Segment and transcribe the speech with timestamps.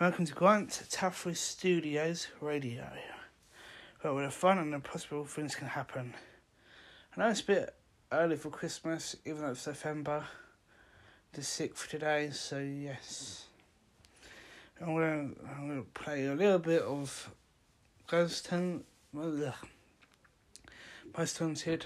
[0.00, 2.88] Welcome to Grant Tuffrey Studios Radio,
[4.00, 6.14] where the fun and impossible things can happen.
[7.14, 7.74] I know it's a bit
[8.10, 10.24] early for Christmas, even though it's November
[11.34, 13.48] the 6th today, so yes.
[14.80, 17.28] I'm going to I'm gonna play a little bit of
[18.06, 19.52] Ghost Hunt, Most
[21.38, 21.84] Haunted,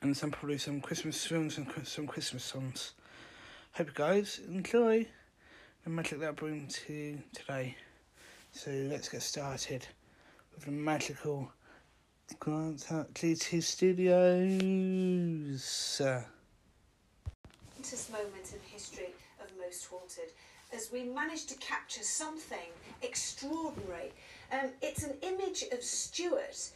[0.00, 2.92] and some probably some Christmas films and some Christmas songs.
[3.72, 5.08] Hope you guys enjoy
[5.84, 7.76] the magic that I bring to today.
[8.52, 9.86] So let's get started
[10.54, 11.50] with the magical
[12.38, 12.80] Grant
[13.14, 14.02] GT Studios.
[17.78, 20.32] This moment in history of Most Haunted
[20.72, 22.58] as we managed to capture something
[23.02, 24.12] extraordinary.
[24.52, 26.70] Um, it's an image of Stuart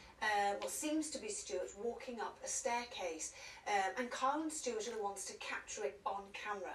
[0.62, 3.32] or seems to be Stuart, walking up a staircase.
[3.66, 6.74] Um, and Carl and Stuart are the ones to capture it on camera.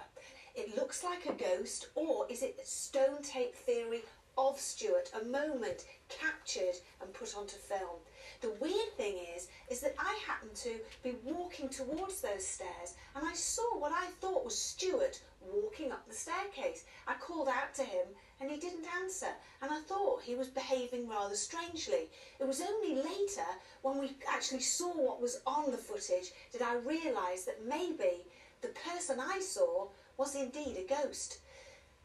[0.54, 4.02] It looks like a ghost, or is it the stone tape theory
[4.36, 8.00] of Stuart, a moment captured and put onto film?
[8.40, 13.26] The weird thing is, is that I happened to be walking towards those stairs and
[13.26, 16.84] I saw what I thought was Stuart walking up the staircase.
[17.06, 18.06] I called out to him
[18.40, 19.28] and he didn't answer
[19.62, 22.08] and I thought he was behaving rather strangely.
[22.38, 23.46] It was only later
[23.82, 28.24] when we actually saw what was on the footage did I realise that maybe
[28.62, 29.88] the person I saw
[30.20, 31.38] was indeed a ghost.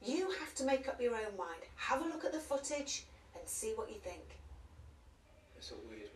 [0.02, 1.64] You have to make up your own mind.
[1.76, 3.04] Have a look at the footage
[3.38, 4.24] and see what you think.
[5.58, 6.15] It's a weird,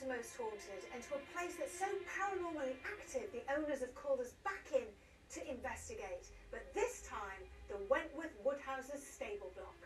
[0.00, 4.20] and Most Haunted and to a place that's so paranormally active the owners have called
[4.20, 4.86] us back in
[5.34, 6.26] to investigate.
[6.50, 9.79] But this time, the Wentworth Woodhouse's stable block.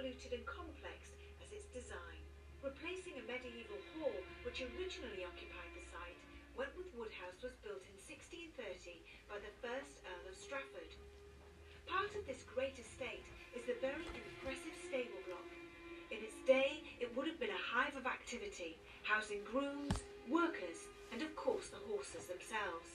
[0.00, 1.12] Convoluted and complex
[1.44, 2.24] as its design.
[2.64, 4.16] Replacing a medieval hall
[4.48, 6.16] which originally occupied the site,
[6.56, 8.96] Wentworth Woodhouse was built in 1630
[9.28, 10.88] by the first Earl of Strafford.
[11.84, 15.52] Part of this great estate is the very impressive stable block.
[16.08, 20.00] In its day, it would have been a hive of activity, housing grooms,
[20.32, 22.88] workers, and of course the horses themselves.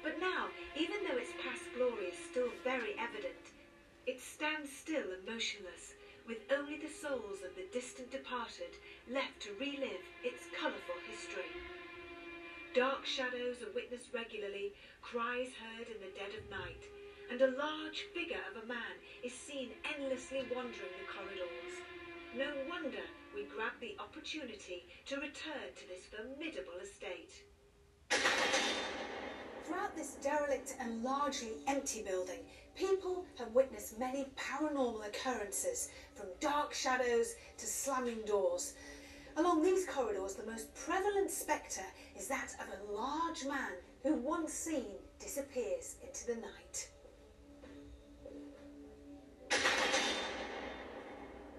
[0.00, 0.48] But now,
[0.80, 3.52] even though its past glory is still very evident,
[4.08, 5.92] it stands still and motionless,
[6.28, 8.76] with only the souls of the distant departed
[9.08, 11.48] left to relive its colourful history.
[12.76, 16.84] Dark shadows are witnessed regularly, cries heard in the dead of night,
[17.32, 21.74] and a large figure of a man is seen endlessly wandering the corridors.
[22.36, 27.32] No wonder we grabbed the opportunity to return to this formidable estate.
[29.68, 32.38] Throughout this derelict and largely empty building,
[32.74, 38.72] people have witnessed many paranormal occurrences, from dark shadows to slamming doors.
[39.36, 41.84] Along these corridors, the most prevalent spectre
[42.18, 44.86] is that of a large man who, once seen,
[45.20, 46.88] disappears into the night.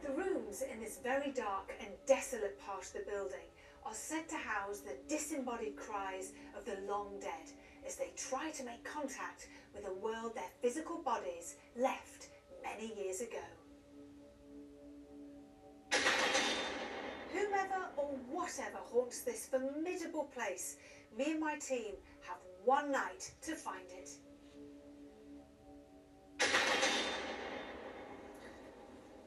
[0.02, 3.46] The rooms in this very dark and desolate part of the building
[3.86, 7.52] are said to house the disembodied cries of the long dead
[7.90, 12.28] as they try to make contact with a world their physical bodies left
[12.62, 13.42] many years ago.
[17.34, 20.78] Whomever or whatever haunts this formidable place,
[21.18, 21.96] me and my team
[22.28, 24.10] have one night to find it.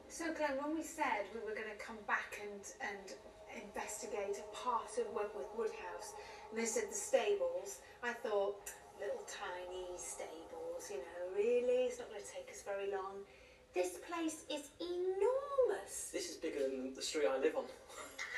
[0.07, 3.13] So, Glenn, when we said we were going to come back and, and
[3.55, 6.13] investigate a part of Wentworth Woodhouse.
[6.49, 7.79] And they said the stables.
[8.03, 8.69] I thought,
[8.99, 11.89] little tiny stables, you know, really?
[11.89, 13.25] It's not going to take us very long.
[13.73, 16.13] This place is enormous.
[16.13, 17.65] This is bigger than the street I live on.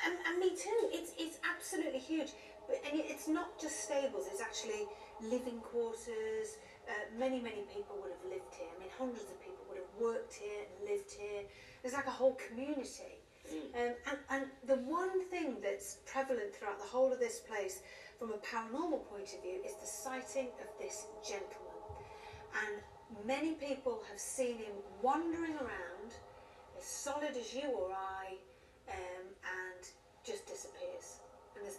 [0.07, 0.89] and, and me too.
[0.95, 2.31] It's, it's absolutely huge.
[2.67, 4.87] But, and it's not just stables, it's actually
[5.21, 6.57] living quarters.
[6.87, 8.69] Uh, many, many people would have lived here.
[8.69, 11.43] I mean, hundreds of people would have worked here and lived here.
[11.81, 13.24] There's like a whole community.
[13.51, 17.81] Um, and, and the one thing that's prevalent throughout the whole of this place,
[18.17, 21.75] from a paranormal point of view, is the sighting of this gentleman.
[22.63, 26.15] And many people have seen him wandering around,
[26.77, 28.35] as solid as you or I,
[28.89, 29.87] um, and
[30.25, 31.19] just disappears.
[31.55, 31.77] And there's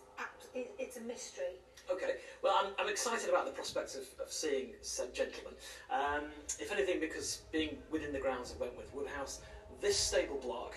[0.54, 1.60] it, it's a mystery.
[1.90, 5.54] Okay, well, I'm, I'm excited about the prospect of, of seeing said gentleman.
[5.90, 6.24] Um,
[6.58, 9.40] if anything, because being within the grounds of Wentworth Woodhouse,
[9.80, 10.74] this stable block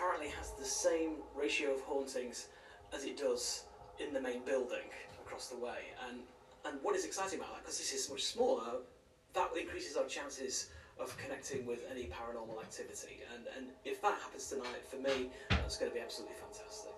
[0.00, 2.48] apparently has the same ratio of hauntings
[2.94, 3.64] as it does
[3.98, 4.88] in the main building
[5.20, 5.92] across the way.
[6.08, 6.20] And
[6.66, 8.84] and what is exciting about that, because this is much smaller,
[9.32, 10.68] that increases our chances
[10.98, 13.20] of connecting with any paranormal activity.
[13.34, 16.96] And and if that happens tonight, for me, that's going to be absolutely fantastic.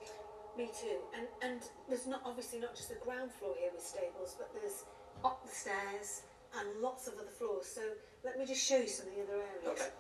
[0.57, 0.99] Me too.
[1.17, 4.85] And and there's not obviously not just the ground floor here with stables, but there's
[5.25, 6.23] up the stairs
[6.59, 7.67] and lots of other floors.
[7.67, 7.83] So
[8.25, 9.67] let me just show you some of the other areas.
[9.67, 9.91] Okay.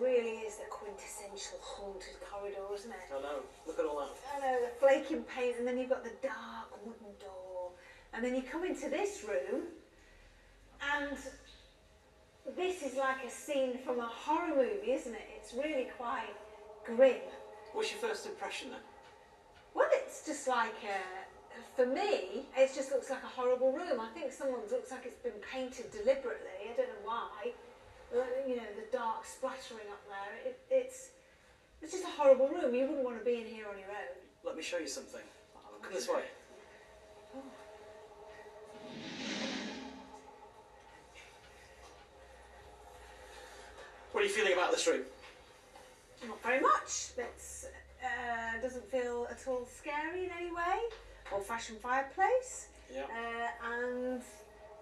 [0.00, 2.96] Really is the quintessential haunted corridor, isn't it?
[3.16, 3.40] I know.
[3.66, 4.10] Look at all that.
[4.36, 7.70] I know, the flaking paint, and then you've got the dark wooden door.
[8.12, 9.62] And then you come into this room,
[10.94, 11.16] and
[12.56, 15.28] this is like a scene from a horror movie, isn't it?
[15.36, 16.34] It's really quite
[16.84, 17.22] grim.
[17.72, 18.80] What's your first impression then?
[19.74, 21.24] Well, it's just like a,
[21.74, 23.98] for me, it just looks like a horrible room.
[24.00, 26.70] I think someone's looks like it's been painted deliberately.
[26.70, 27.52] I don't know why.
[28.14, 30.50] Uh, You know, the dark splattering up there.
[30.50, 31.10] It, it's
[31.82, 32.74] it's just a horrible room.
[32.74, 34.14] You wouldn't want to be in here on your own.
[34.44, 35.20] Let me show you something.
[35.82, 36.22] Come this way.
[44.12, 45.02] What are you feeling about this room?
[46.26, 47.10] Not very much.
[47.18, 47.34] It
[48.02, 50.78] uh, doesn't feel at all scary in any way.
[51.32, 53.02] Old-fashioned fireplace, Yeah.
[53.02, 54.22] uh, and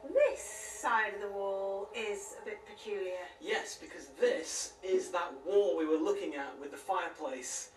[0.08, 3.22] this side of the wall is a bit peculiar.
[3.40, 7.70] Yes, because this is that wall we were looking at with the fireplace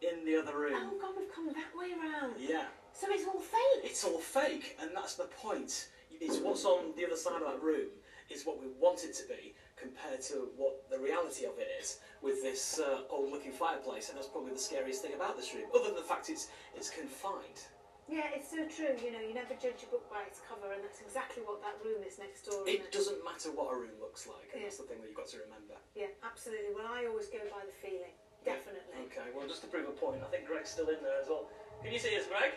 [0.00, 0.74] in the other room.
[0.76, 0.98] Oh.
[1.00, 2.34] God, we've come that way round.
[2.38, 2.66] Yeah.
[2.92, 3.84] So it's all fake.
[3.84, 5.88] It's all fake, and that's the point.
[6.20, 7.88] It's what's on the other side of that room
[8.30, 11.98] is what we want it to be compared to what the reality of it is
[12.22, 15.86] with this uh, old-looking fireplace, and that's probably the scariest thing about this room, other
[15.86, 17.66] than the fact it's it's confined.
[18.12, 18.92] Yeah, it's so true.
[19.00, 21.80] You know, you never judge a book by its cover, and that's exactly what that
[21.80, 22.60] room is next door.
[22.68, 24.68] isn't It doesn't matter what a room looks like, and Yeah.
[24.68, 25.80] that's the thing that you've got to remember.
[25.96, 26.76] Yeah, absolutely.
[26.76, 28.12] Well, I always go by the feeling.
[28.44, 29.00] Definitely.
[29.08, 31.48] Okay, well, just to prove a point, I think Greg's still in there as well.
[31.80, 32.52] Can you see us, Greg?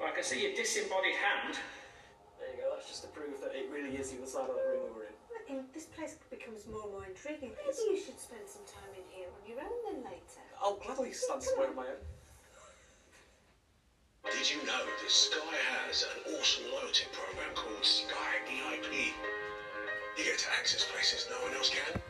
[0.00, 1.54] Well, I can see your disembodied hand.
[2.40, 4.56] There you go, that's just to prove that it really is the other side of
[4.58, 5.14] that room we were in.
[5.38, 7.54] I think this place becomes more and more intriguing.
[7.62, 10.42] Maybe you should spend some time in here on your own then later.
[10.60, 12.02] I'll gladly stand somewhere on my own.
[14.32, 15.54] Did you know that Sky
[15.86, 19.12] has an awesome loyalty program called Sky VIP?
[20.18, 22.00] You get to access places no one else can.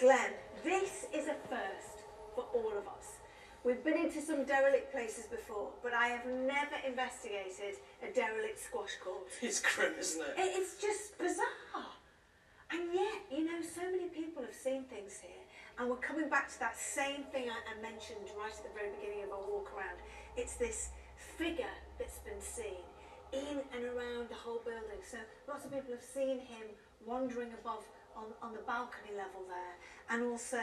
[0.00, 0.32] Glenn,
[0.64, 2.04] this is a first
[2.34, 3.18] for all of us.
[3.64, 8.94] We've been into some derelict places before, but I have never investigated a derelict squash
[9.02, 9.26] court.
[9.42, 10.34] It's grim, isn't it?
[10.38, 11.90] It- It's just bizarre.
[12.70, 15.42] And yet, you know, so many people have seen things here.
[15.78, 18.90] And we're coming back to that same thing I, I mentioned right at the very
[18.98, 19.98] beginning of our walk around.
[20.36, 20.90] It's this
[21.38, 21.64] figure
[21.98, 22.84] that's been seen
[23.32, 25.00] in and around the whole building.
[25.10, 26.68] So lots of people have seen him
[27.04, 27.84] wandering above
[28.16, 29.76] on, on the balcony level there
[30.10, 30.60] and also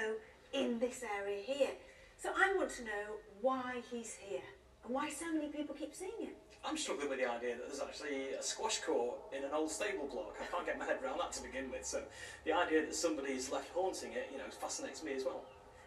[0.53, 1.71] in this area here.
[2.17, 4.47] So I want to know why he's here
[4.83, 6.33] and why so many people keep seeing him.
[6.65, 10.07] I'm struggling with the idea that there's actually a squash court in an old stable
[10.07, 10.37] block.
[10.41, 11.85] I can't get my head around that to begin with.
[11.85, 12.01] So
[12.45, 15.41] the idea that somebody's left haunting it, you know, fascinates me as well.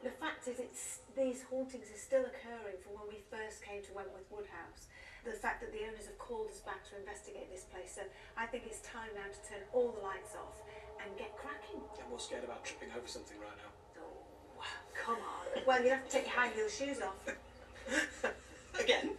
[0.06, 3.90] The fact is, it's these hauntings are still occurring from when we first came to
[3.90, 4.86] Wentworth Woodhouse.
[5.26, 8.06] The fact that the owners have called us back to investigate this place, so
[8.38, 10.62] I think it's time now to turn all the lights off
[11.02, 11.82] and get cracking.
[11.98, 13.74] I'm more scared about tripping over something right now.
[13.98, 15.66] Oh, come on.
[15.66, 17.18] Well, you'll have to take your high heel shoes off.
[18.78, 19.18] Again?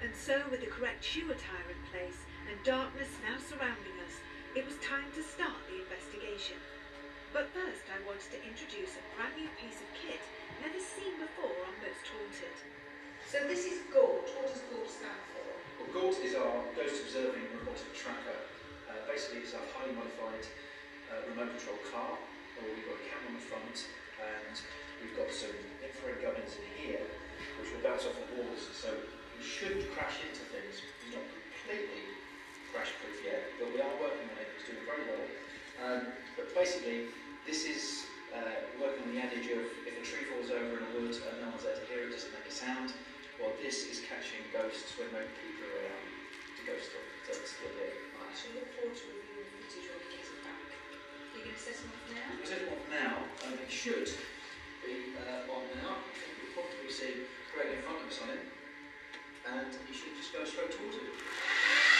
[0.00, 2.16] And so, with the correct shoe attire in place
[2.48, 4.24] and darkness now surrounding us,
[4.56, 6.56] it was time to start the investigation.
[7.32, 10.22] But first, I wanted to introduce a brand new piece of kit
[10.62, 12.56] never seen before on Most Haunted.
[13.26, 14.28] So this is GORT.
[14.38, 15.46] What does GORT stand for?
[15.82, 18.40] Well, GORT is our ghost observing robotic tracker.
[18.86, 20.46] Uh, basically, it's a highly modified
[21.10, 22.18] uh, remote control car,
[22.64, 23.76] we've got a camera on the front,
[24.18, 24.54] and
[25.02, 25.52] we've got some
[25.84, 27.04] infrared gubbins in here,
[27.60, 30.80] which will bounce off the walls, so you shouldn't crash into things.
[30.80, 32.16] It's not completely
[32.72, 34.48] crash proof yet, but we are working on it.
[34.56, 35.26] It's doing very well.
[35.76, 36.02] Um,
[36.36, 37.08] but basically,
[37.48, 40.90] this is uh, working on the adage of if a tree falls over in a
[40.92, 42.92] wood and no one's there to hear it, it doesn't make a sound.
[43.40, 46.06] Well, this is catching ghosts when no people are around
[46.56, 47.04] to ghost them.
[47.24, 47.96] So it's still here.
[48.20, 50.60] I shall look forward to reviewing the footage when we get it back.
[51.32, 52.28] You're going to set them off now?
[52.36, 53.14] We'll set them off now,
[53.48, 54.08] and it should
[54.84, 56.00] be uh, on now.
[56.00, 58.44] I think you'll probably see Greg in front of us on it,
[59.48, 61.95] and you should just go straight towards it.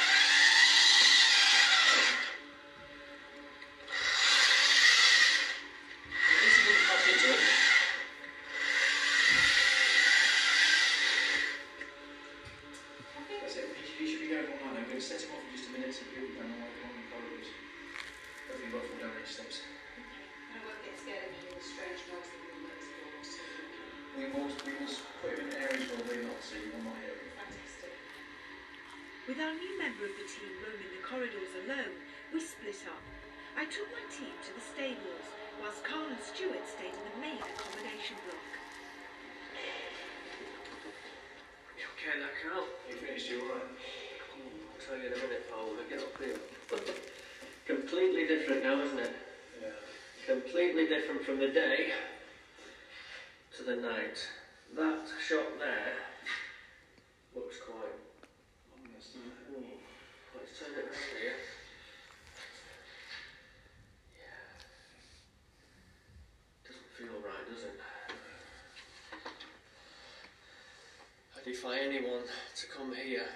[71.57, 72.23] I defy anyone
[72.57, 73.27] to come here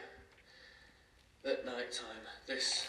[1.46, 2.22] at night time.
[2.46, 2.86] This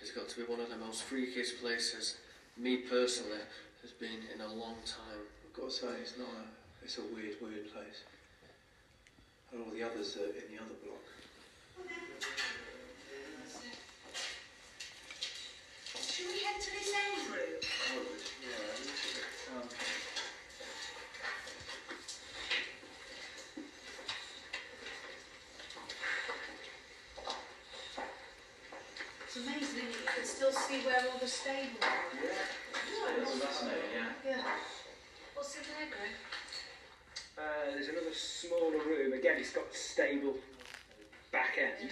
[0.00, 2.16] has got to be one of the most freakiest places
[2.56, 3.38] me personally
[3.82, 5.22] has been in a long time.
[5.46, 8.02] I've got to say, it's not a, it's a weird, weird place.
[9.52, 11.04] And all the others are in the other block.
[15.94, 17.60] Should we head to this end room?
[17.92, 19.60] I would, yeah.
[19.60, 19.68] Um,
[29.32, 30.59] It's amazing, isn't it?
[30.70, 31.98] You can see where all the stables are.
[33.18, 34.30] it's yeah.
[34.30, 34.42] Yeah.
[35.34, 36.14] What's in there, Greg?
[37.36, 39.12] Uh, there's another smaller room.
[39.12, 40.36] Again, it's got stable
[41.32, 41.90] back end.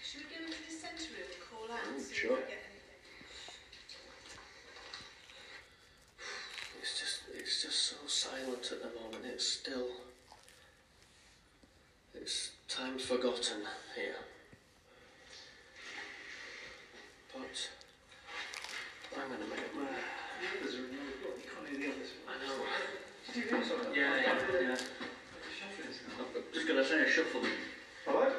[0.00, 2.38] Should we go into the centre room and call out Ooh, see sure.
[2.38, 3.02] if we get anything?
[6.82, 9.24] It's just it's just so silent at the moment.
[9.24, 9.88] It's still
[12.14, 13.62] it's time forgotten
[13.96, 14.14] here.
[17.36, 19.68] But hang on a minute.
[19.76, 21.36] The others are in the other block.
[21.36, 22.10] You can't hear the others.
[22.24, 22.64] I know.
[23.26, 23.94] Did you hear something?
[23.94, 24.76] Yeah, yeah, yeah.
[24.76, 26.24] The shuffling's now.
[26.32, 27.44] I'm just gonna say a shuffle.
[28.06, 28.32] Hello?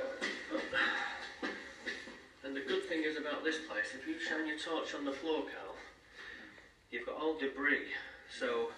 [2.43, 5.11] And the good thing is about this place, if you shine your torch on the
[5.11, 5.75] floor, Cal,
[6.89, 7.93] you've got all debris.
[8.39, 8.71] So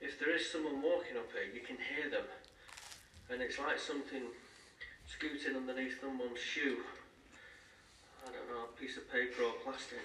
[0.00, 2.26] if there is someone walking up here, you can hear them.
[3.30, 4.22] And it's like something
[5.08, 6.84] scooting underneath someone's shoe.
[8.26, 9.98] I don't know, a piece of paper or plastic.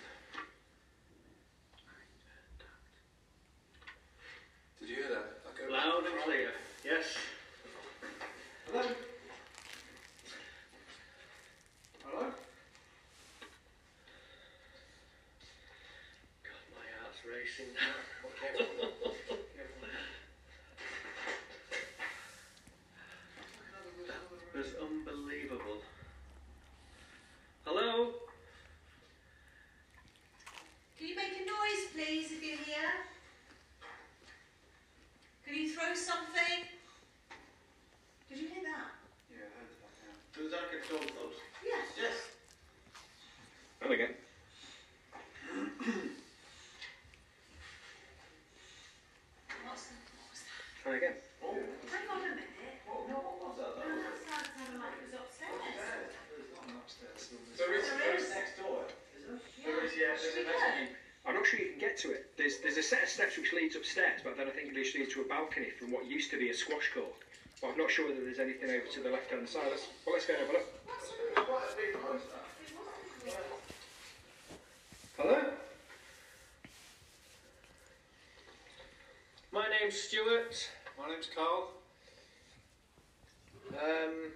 [4.79, 5.41] Did you hear that?
[5.45, 6.49] Like Loud and clear.
[6.83, 7.05] Yes.
[8.71, 8.81] Hello?
[12.03, 12.25] Hello?
[16.43, 17.93] God, my heart's racing now.
[18.23, 18.65] What, careful.
[19.55, 19.87] Careful.
[24.07, 25.77] That was unbelievable.
[27.65, 28.09] Hello?
[30.97, 32.91] Can you make a noise, please, if you're here?
[35.45, 36.65] Can you throw something?
[38.29, 38.91] Did you hear that?
[39.29, 40.41] Yeah, I heard that now.
[40.41, 41.35] Does that get told those?
[41.65, 41.85] Yes.
[41.99, 42.13] Yes.
[43.81, 44.05] There we go.
[49.65, 50.83] What's the, what was that?
[50.83, 51.15] Try again.
[51.43, 52.51] Oh, Hang on a minute.
[52.87, 53.71] what, what, what was that?
[53.79, 55.59] No, that sounded like it was upstairs.
[56.31, 57.21] There's not an upstairs.
[57.57, 58.85] There is- there is next door.
[59.15, 59.39] Is there?
[59.63, 60.13] There is, yeah.
[60.17, 60.57] Should There's we a go?
[60.57, 60.93] mezzanine.
[61.25, 62.33] I'm not sure you can get to it.
[62.51, 64.91] There's there's a set of steps which leads upstairs, but then I think it leads
[64.91, 67.13] to a balcony from what used to be a squash court.
[67.61, 69.67] But I'm not sure whether there's anything over to the left hand side.
[69.69, 70.85] Let's, well, let's go and have a look.
[71.35, 72.21] Quite a big house,
[73.25, 73.43] that.
[75.17, 75.43] Hello?
[79.53, 80.69] My name's Stuart.
[80.97, 81.69] My name's Carl.
[83.71, 84.31] Um,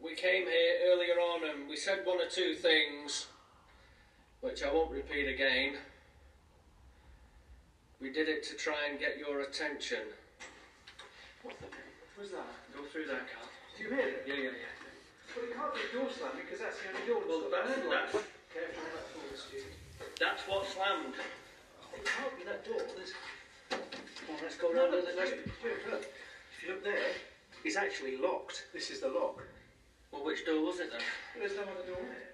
[0.00, 3.26] we came here earlier on and we said one or two things,
[4.40, 5.74] which I won't repeat again.
[8.00, 10.04] We did it to try and get your attention.
[11.42, 11.66] What the?
[12.16, 12.44] What's that?
[12.74, 13.48] Go through that, Carl.
[13.76, 14.24] Do you hear it?
[14.28, 14.72] Yeah, yeah, yeah.
[15.36, 17.50] Well, it can't be a door slam because that's the only door that's Well, got
[17.52, 18.12] that that's, handle on it.
[18.12, 19.58] that's, Careful on that floor, Stu.
[20.20, 21.16] that's what slammed.
[21.92, 22.80] It can't be that door.
[22.96, 23.12] There's...
[24.28, 26.04] Well, let's go No, round no, the let's, Stu, Stu, look.
[26.04, 27.12] If you look there,
[27.64, 28.64] it's actually locked.
[28.72, 29.40] This is the lock.
[30.12, 31.04] Well, which door was it then?
[31.36, 32.32] There's no other door there.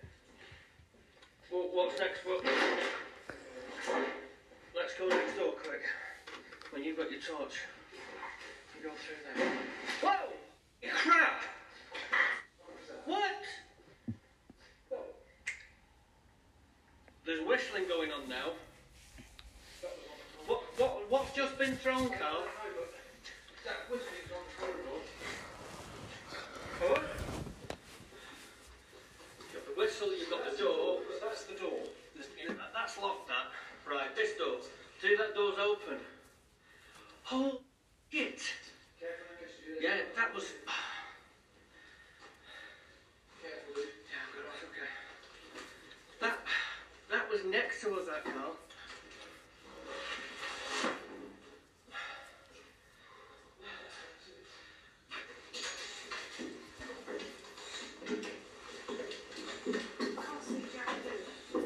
[1.51, 2.23] Well, what's next?
[2.27, 2.43] What?
[4.75, 5.83] Let's go next door, quick.
[6.71, 7.61] When you've got your torch,
[8.75, 9.53] you go through there.
[10.01, 10.33] Whoa!
[10.91, 11.43] Crap!
[13.05, 13.43] What?
[17.27, 18.53] There's whistling going on now.
[20.47, 22.45] What, what, what's just been thrown, Carl?
[23.65, 24.99] That whistling's on the corridor.
[26.81, 27.03] What?
[29.39, 30.99] You've got the whistle, you've got the door.
[31.23, 31.79] That's the door.
[32.15, 33.53] There's- you know, that- That's locked, that.
[33.89, 34.57] Right, this door.
[35.19, 35.99] That door's open.
[37.33, 37.61] Oh,
[38.13, 38.41] shit.
[39.81, 40.45] Yeah, that was.
[43.43, 43.49] Yeah,
[44.71, 44.91] okay.
[46.21, 46.39] That,
[47.11, 48.53] that was next to us, that car.
[60.17, 61.63] can't see Jack do.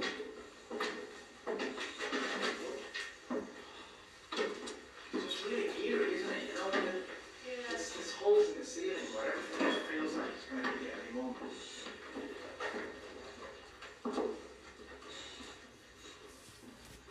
[5.15, 6.43] It's really eerie, isn't it?
[6.49, 7.69] You know, when Yeah.
[7.69, 10.93] there's, there's holes in the ceiling where everything just feels like it's going to hit
[10.93, 11.53] at any moment.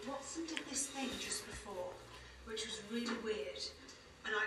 [0.08, 1.90] Watson did this thing just before,
[2.46, 3.62] which was really weird,
[4.26, 4.46] and I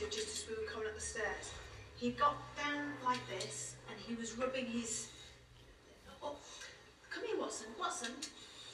[0.00, 1.52] just just as we were coming up the stairs.
[1.96, 5.08] He got down like this, and he was rubbing his.
[6.22, 6.36] Oh,
[7.10, 7.66] come here, Watson.
[7.78, 8.12] Watson,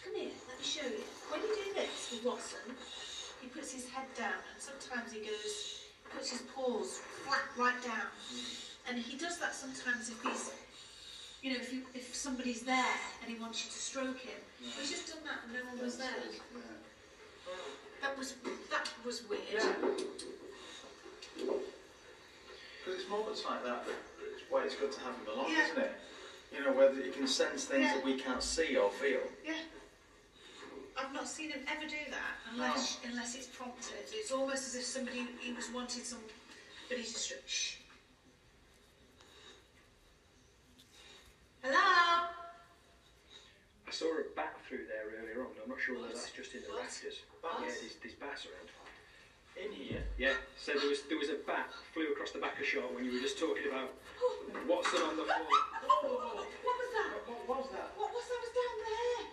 [0.05, 0.31] come here.
[0.47, 1.03] Let me show you.
[1.31, 2.79] When you do this with Watson,
[3.43, 5.83] he puts his head down, and sometimes he goes,
[6.15, 8.07] puts his paws flat right down,
[8.89, 10.53] and he does that sometimes if he's
[11.43, 14.91] you know, if, you, if somebody's there and he wants you to stroke him, he's
[14.91, 16.09] just done that and no one was there.
[18.03, 18.35] That was
[18.71, 19.63] that was weird.
[21.39, 23.95] Because it's moments like that that
[24.33, 25.65] it's why it's good to have him along, Yeah.
[25.65, 25.93] isn't it?
[26.53, 27.95] You know, whether you can sense things Yeah.
[27.95, 29.21] that we can't see or feel.
[29.45, 29.61] Yeah.
[30.97, 34.07] I've not seen him ever do that unless unless it's prompted.
[34.13, 36.33] It's almost as if somebody he was wanted somebody
[36.89, 37.77] to stro- shh.
[41.63, 41.77] Hello.
[43.87, 45.53] I saw a bat through there earlier on.
[45.63, 46.83] I'm not sure whether that's just in the What?
[46.83, 47.21] rafters.
[47.41, 47.61] What?
[47.61, 48.71] Yeah, there's, there's bats around.
[49.57, 52.67] In here, Yeah, so there was there was a bat flew across the back of
[52.67, 53.89] shot when you were just talking about
[54.69, 55.49] Watson on the floor.
[55.89, 57.09] Oh, what was that?
[57.49, 57.89] what was that?
[57.97, 58.37] What was that?
[58.45, 59.25] Was down there?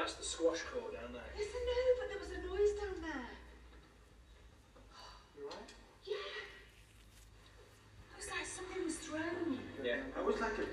[0.00, 1.28] That's the squash court down there.
[1.36, 3.28] Yes, I know, but there was a noise down there.
[5.36, 5.68] You right?
[6.08, 6.16] Yeah.
[6.16, 9.60] It was like something was thrown.
[9.84, 10.08] Yeah.
[10.08, 10.64] It was like a.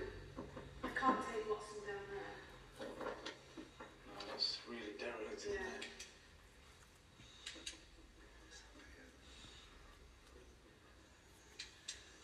[0.88, 2.88] I can't tell you what's down there.
[2.88, 5.76] No, that's really derelict, isn't Yeah.
[5.84, 5.91] it?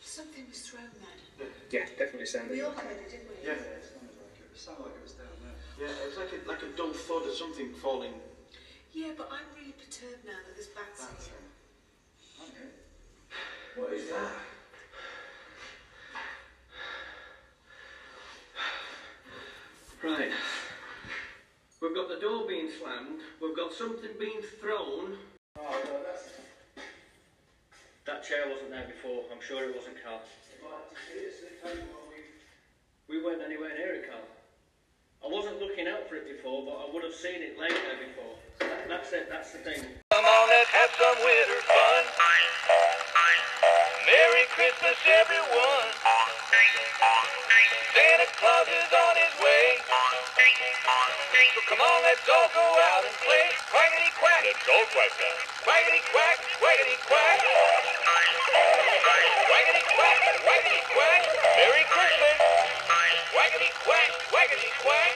[0.01, 1.47] Something was thrown then.
[1.71, 2.51] Yeah, definitely sounded.
[2.51, 3.37] We all heard it, didn't we?
[3.45, 4.49] Yeah, it sounded like it.
[4.49, 5.53] It sounded like it was down there.
[5.77, 8.17] Yeah, it was like a, like a dull thud or something falling.
[8.91, 11.45] Yeah, but I'm really perturbed now that there's bats in here.
[12.49, 12.69] Okay.
[13.77, 14.33] What is that?
[20.03, 20.31] Right.
[21.81, 23.21] We've got the door being slammed.
[23.39, 25.15] We've got something being thrown.
[25.57, 26.33] Oh, no, that's.
[28.05, 29.23] That chair wasn't there before.
[29.31, 30.21] I'm sure it wasn't Carl.
[33.11, 34.23] We weren't anywhere near it, Carl.
[35.19, 37.99] I wasn't looking out for it before, but I would have seen it laying there
[37.99, 38.39] before.
[38.63, 39.27] That, that's it.
[39.27, 39.83] That's the thing.
[40.15, 42.03] Come on, let's have some winter fun.
[44.07, 45.87] Merry Christmas, everyone.
[47.91, 49.65] Santa Claus is on his way.
[51.51, 52.63] So come on, let's all go
[52.95, 53.45] out and play.
[53.75, 54.41] Quackity quack.
[54.47, 55.35] Let's go quack now.
[55.67, 57.90] Quackity quack, quackity quack.
[59.21, 61.21] Quackity quack, quackity quack.
[61.57, 62.37] Merry Christmas.
[63.33, 65.13] Quackity quack, quackity quack.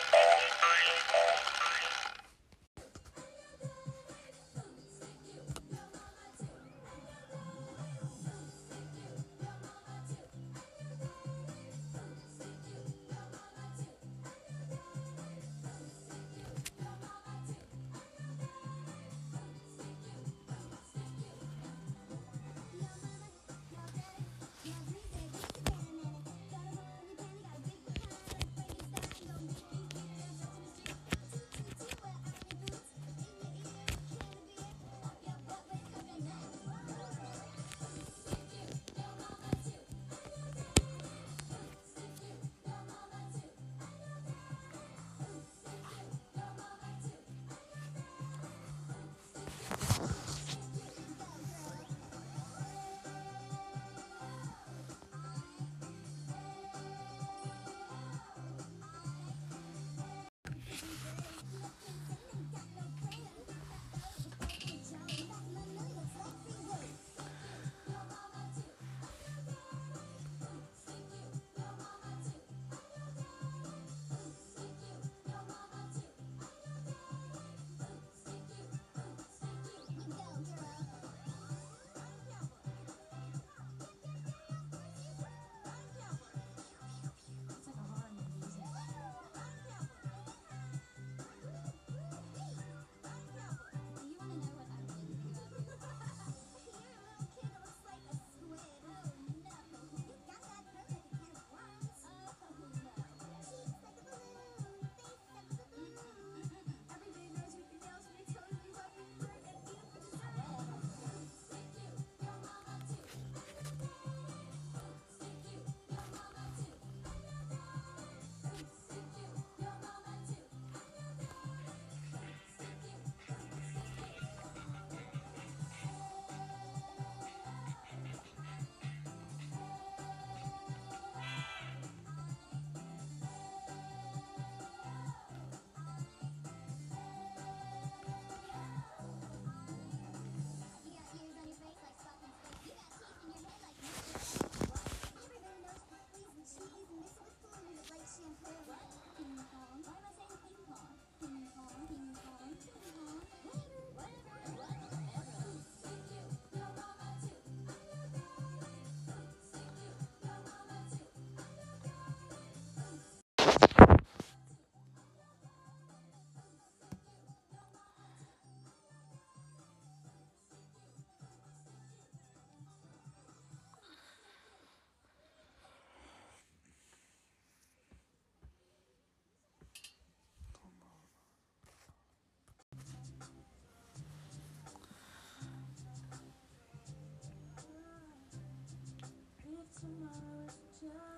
[190.86, 191.15] smile.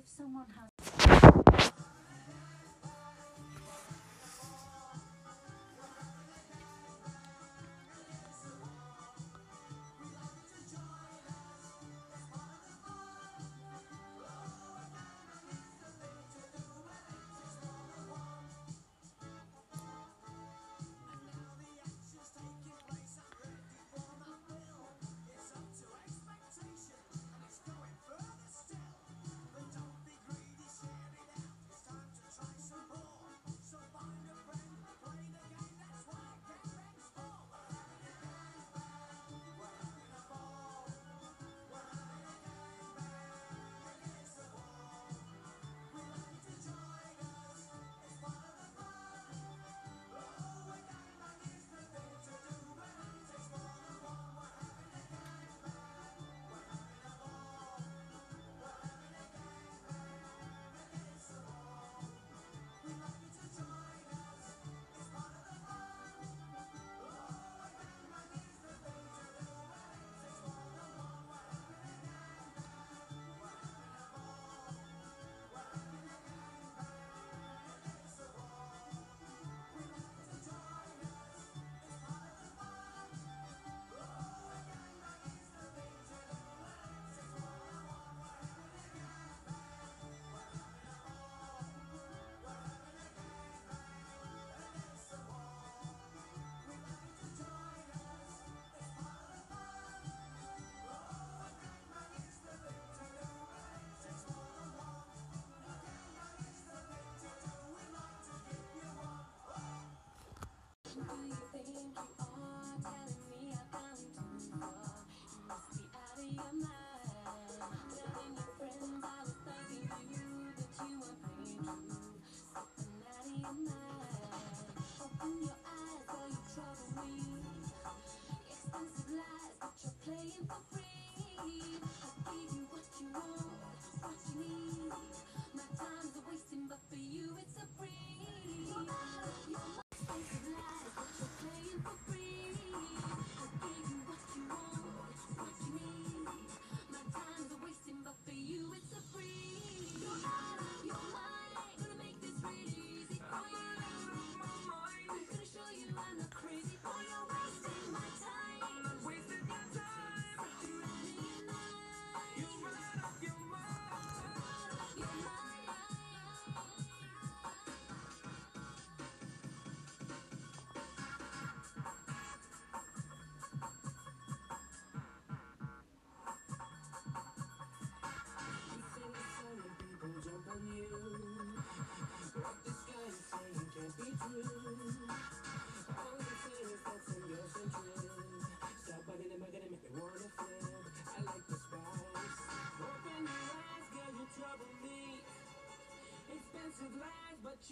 [0.00, 0.69] If someone has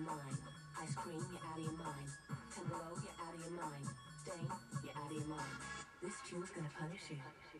[0.00, 0.38] your mind.
[0.80, 2.08] Ice cream, you're out of your mind.
[2.54, 3.86] Ten you're out of your mind.
[4.24, 4.48] Dane,
[4.84, 5.56] you're out of your mind.
[6.02, 7.59] This tune's gonna punish you.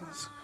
[0.00, 0.37] Jesus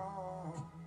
[0.00, 0.79] baby's